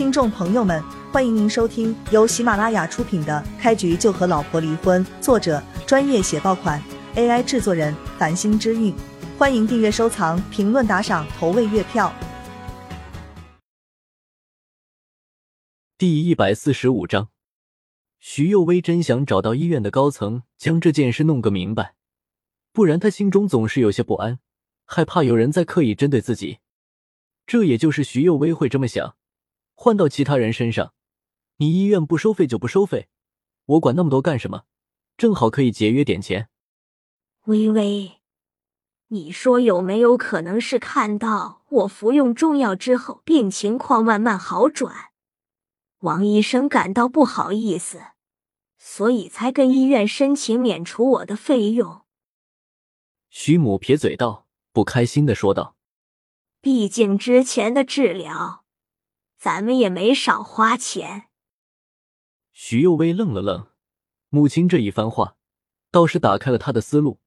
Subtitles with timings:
[0.00, 6.82] 听众朋友们，欢迎您收听由喜马拉雅出品的《开局就和老婆离婚》，作者专业写爆款
[7.16, 8.94] ，AI 制作人繁星之韵。
[9.36, 12.10] 欢迎订阅、收藏、评论、打赏、投喂月票。
[15.98, 17.28] 第一百四十五章，
[18.18, 21.94] 徐幼薇真想找到医院的高层，将这件事弄个明白，
[22.72, 24.38] 不然她心中总是有些不安，
[24.86, 26.60] 害怕有人在刻意针对自己。
[27.46, 29.16] 这也就是徐幼薇会这么想。
[29.82, 30.92] 换到其他人身上，
[31.56, 33.08] 你医院不收费就不收费，
[33.64, 34.64] 我管那么多干什么？
[35.16, 36.50] 正好可以节约点钱。
[37.46, 38.20] 微微，
[39.08, 45.12] 你说有没有可能是看到我服用中药之后病情况慢慢好转，
[46.00, 48.02] 王医生感到不好意思，
[48.76, 52.02] 所以才跟医院申请免除我的费用？
[53.30, 55.74] 徐母撇嘴道，不开心的说道
[56.60, 58.58] ：“毕竟之前的治疗。”
[59.40, 61.30] 咱们也没少花钱。
[62.52, 63.70] 徐幼薇愣了愣，
[64.28, 65.38] 母亲这一番话
[65.90, 67.20] 倒是打开了他的思路。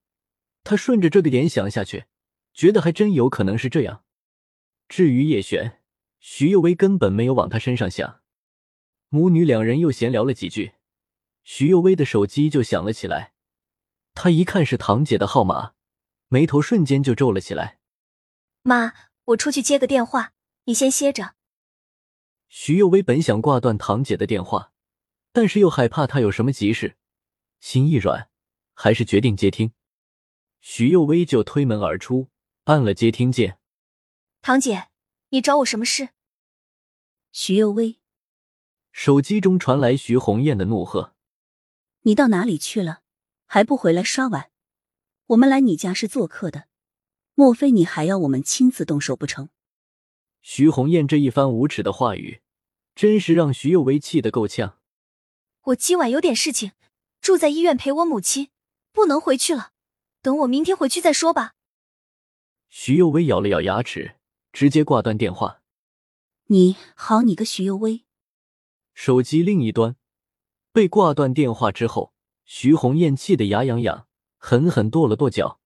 [0.63, 2.05] 他顺着这个点想下去，
[2.53, 4.03] 觉得还真有可能是这样。
[4.87, 5.81] 至于叶璇，
[6.19, 8.21] 徐幼薇根本没有往他身上想。
[9.09, 10.73] 母女两人又闲聊了几句，
[11.43, 13.33] 徐幼薇的手机就响了起来。
[14.13, 15.73] 她一看是堂姐的号码，
[16.27, 17.79] 眉头瞬间就皱了起来。
[18.61, 18.93] 妈，
[19.25, 20.33] 我出去接个电话，
[20.65, 21.33] 你先歇着。
[22.55, 24.71] 徐幼薇本想挂断堂姐的电话，
[25.31, 26.95] 但是又害怕她有什么急事，
[27.59, 28.29] 心一软，
[28.75, 29.73] 还是决定接听。
[30.61, 32.29] 徐幼薇就推门而出，
[32.65, 33.57] 按了接听键。
[34.43, 34.89] 堂姐，
[35.29, 36.09] 你找我什么事？
[37.31, 37.99] 徐幼薇，
[38.91, 41.15] 手机中传来徐红艳的怒喝
[42.05, 43.01] ：“你到哪里去了？
[43.47, 44.51] 还不回来刷碗？
[45.25, 46.67] 我们来你家是做客的，
[47.33, 49.49] 莫非你还要我们亲自动手不成？”
[50.43, 52.41] 徐红艳这一番无耻的话语。
[52.95, 54.79] 真是让徐幼薇气得够呛。
[55.63, 56.73] 我今晚有点事情，
[57.21, 58.49] 住在医院陪我母亲，
[58.91, 59.71] 不能回去了。
[60.21, 61.55] 等我明天回去再说吧。
[62.69, 64.15] 徐幼薇咬了咬牙齿，
[64.51, 65.61] 直接挂断电话。
[66.47, 68.05] 你好，你个徐幼薇。
[68.93, 69.95] 手机另一端
[70.71, 72.13] 被挂断电话之后，
[72.45, 74.07] 徐红艳气得牙痒痒，
[74.37, 75.59] 狠狠跺了跺脚。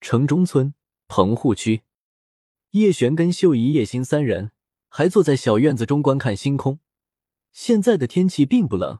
[0.00, 0.74] 城中村
[1.06, 1.82] 棚户区，
[2.70, 4.52] 叶璇跟秀姨、叶心三人。
[4.94, 6.78] 还坐在小院子中观看星空。
[7.50, 8.98] 现在的天气并不冷，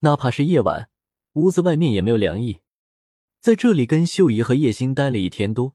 [0.00, 0.90] 哪怕是夜晚，
[1.32, 2.60] 屋子外面也没有凉意。
[3.40, 5.74] 在这里跟秀姨和叶星待了一天多，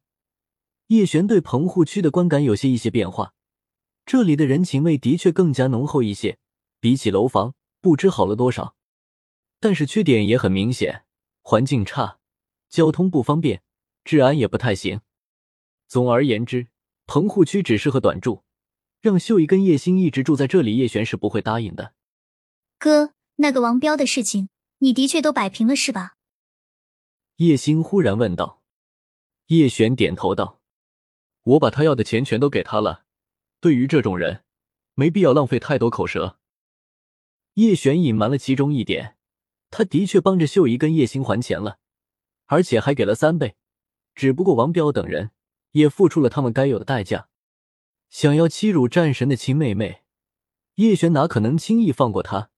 [0.89, 3.33] 叶璇对棚户区的观感有些一些变化。
[4.05, 6.37] 这里的人情味的确更加浓厚一些，
[6.79, 8.75] 比起楼房不知好了多少。
[9.59, 11.05] 但是缺点也很明显，
[11.41, 12.19] 环境差，
[12.69, 13.63] 交通不方便，
[14.03, 15.01] 治安也不太行。
[15.87, 16.67] 总而言之，
[17.07, 18.44] 棚户区只适合短住。
[19.05, 21.93] 让秀姨跟叶星一直住在这里，叶璇是不会答应的。
[22.79, 24.49] 哥，那个王彪的事情，
[24.79, 26.15] 你的确都摆平了是吧？
[27.35, 28.63] 叶星忽然问道。
[29.49, 30.59] 叶璇点头道
[31.53, 33.03] ：“我把他要的钱全都给他了。
[33.59, 34.43] 对于这种人，
[34.95, 36.39] 没必要浪费太多口舌。”
[37.53, 39.17] 叶璇隐瞒了其中一点，
[39.69, 41.77] 他的确帮着秀姨跟叶星还钱了，
[42.47, 43.55] 而且还给了三倍。
[44.15, 45.29] 只不过王彪等人
[45.73, 47.29] 也付出了他们该有的代价。
[48.17, 50.03] 想要欺辱战神的亲妹妹，
[50.75, 52.49] 叶璇哪可能轻易放过他？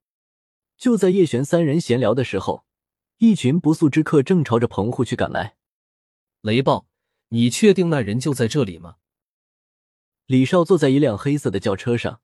[0.78, 2.64] 就在叶璇三人闲聊的时候，
[3.18, 5.56] 一群不速之客正朝着棚户区赶来。
[6.42, 6.88] 雷暴，
[7.30, 8.98] 你确定那人就在这里吗？
[10.28, 12.22] 李少坐在一辆黑色的轿车上，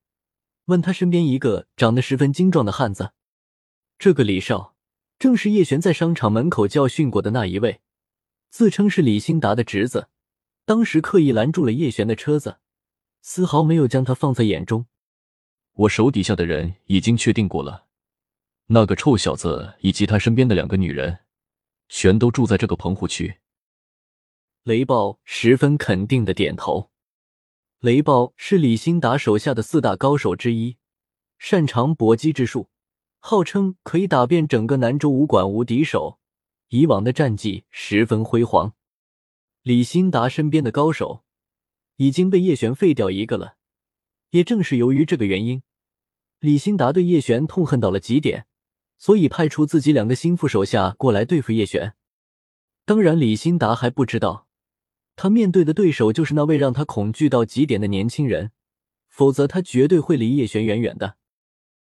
[0.65, 3.13] 问他身边一个长得十分精壮的汉子。
[3.97, 4.75] 这个李少
[5.17, 7.81] 正是叶璇在商场门口教训过的那一位，
[8.51, 10.09] 自称是李兴达的侄子，
[10.65, 12.59] 当时刻意拦住了叶璇的车子。
[13.25, 14.85] 丝毫没有将他放在眼中。
[15.71, 17.85] 我手底下的人已经确定过了，
[18.67, 21.19] 那个臭小子以及他身边的两个女人，
[21.87, 23.39] 全都住在这个棚户区。
[24.63, 26.91] 雷暴十分肯定的点头。
[27.79, 30.75] 雷暴是李兴达手下的四大高手之一，
[31.37, 32.67] 擅长搏击之术，
[33.19, 36.19] 号称可以打遍整个南州武馆无敌手，
[36.67, 38.73] 以往的战绩十分辉煌。
[39.61, 41.23] 李兴达身边的高手。
[42.03, 43.55] 已经被叶璇废掉一个了，
[44.31, 45.63] 也正是由于这个原因，
[46.41, 48.45] 李兴达对叶璇痛恨到了极点，
[48.97, 51.93] 所以派出自己两个心腹手下过来对付叶璇。
[52.83, 54.47] 当然，李兴达还不知道，
[55.15, 58.51] 他面对的对手就是那位让他恐惧到极点的年轻人，
[59.07, 61.15] 否则他绝对会离叶璇远远的。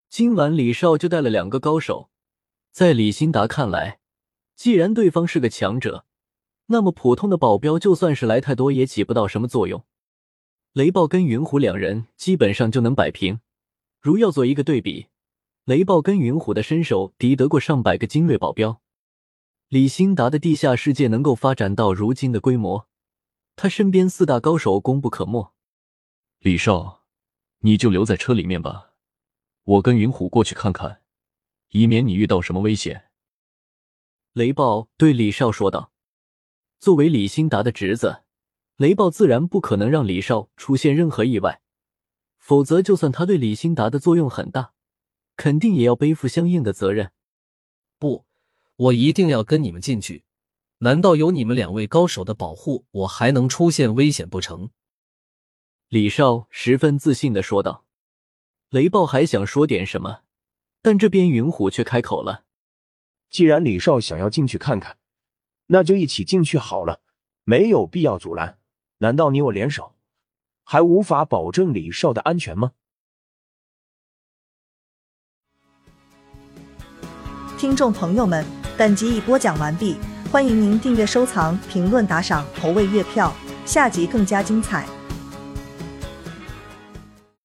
[0.10, 2.10] 今晚李少就带了两个高手，
[2.74, 4.00] 在李兴达看来，
[4.57, 6.06] 既然对方是个强者，
[6.66, 9.86] 那么普通的保镖就算是来太多也起不到什么作用。
[10.74, 13.39] 雷暴跟云虎两人基本上就能摆平，
[14.00, 15.07] 如要做一个对比，
[15.66, 18.80] 雷暴跟云虎的身手敌得过上百个精锐保镖。
[19.68, 22.88] 李兴达的地下世界能够发展到如今的规模，
[23.56, 25.54] 他身边四大高手功不可没。
[26.39, 27.04] 李少，
[27.60, 28.94] 你就留在车里面吧，
[29.63, 31.01] 我跟云虎过去看看，
[31.69, 33.10] 以免你遇到什么危险。
[34.33, 35.92] 雷暴对李少说道。
[36.80, 38.21] 作为李兴达的侄子，
[38.80, 41.62] 雷暴自然不可能让李少出现任何意外，
[42.38, 44.72] 否则就算他对李兴达的作用很大，
[45.36, 47.12] 肯定也要背负相应的责任。
[47.98, 48.26] 不。
[48.78, 50.24] 我一定要跟你们进去，
[50.78, 54.70] 难道有你们两位高手的保护，我还能出现危险不成？
[55.90, 57.84] 李少十分自信的说道。
[58.70, 60.22] 雷暴还想说点什么，
[60.81, 62.46] 但这边云虎却开口了
[63.30, 64.98] ：“既然李少想要进去看看，
[65.66, 67.02] 那就一起进去好了，
[67.44, 68.59] 没有必要阻拦。
[69.00, 69.96] 难道你我联手，
[70.63, 72.72] 还无法保证李少的安全吗？”
[77.57, 78.46] 听众朋友们。
[78.78, 79.98] 本集已播讲完毕，
[80.31, 83.34] 欢迎您订阅、收藏、评论、打赏、投喂月票，
[83.66, 84.88] 下集更加精彩。